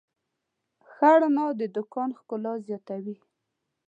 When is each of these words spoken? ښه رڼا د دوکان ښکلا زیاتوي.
ښه 0.91 1.09
رڼا 1.21 1.47
د 1.59 1.61
دوکان 1.75 2.09
ښکلا 2.19 2.53
زیاتوي. 2.67 3.15